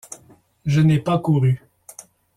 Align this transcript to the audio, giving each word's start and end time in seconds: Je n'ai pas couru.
Je 0.65 0.81
n'ai 0.81 0.97
pas 0.97 1.19
couru. 1.19 1.61